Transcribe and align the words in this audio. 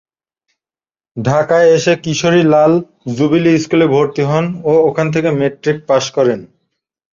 ঢাকায় 1.17 1.69
এসে 1.77 1.93
কিশোরী 2.03 2.41
লাল 2.53 2.73
জুবিলী 3.15 3.53
স্কুলে 3.63 3.87
ভর্তি 3.93 4.23
হন 4.29 4.45
ও 4.63 4.73
এখান 4.89 5.07
থেকে 5.15 5.29
মেট্রিক 5.39 5.77
পাশ 5.89 6.03
করেন। 6.17 6.39